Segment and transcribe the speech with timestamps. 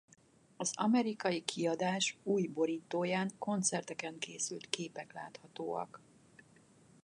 [0.57, 6.01] Az amerikai kiadás új borítóján koncerteken készült képek láthatóak.